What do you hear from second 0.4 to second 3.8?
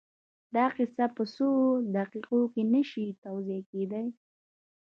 دا کيسه په څو دقيقو کې نه شي توضيح